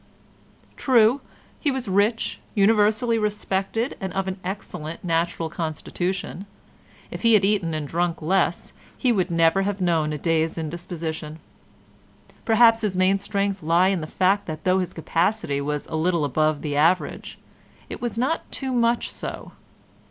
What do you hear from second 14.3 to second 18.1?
that though his capacity was a little above the average, it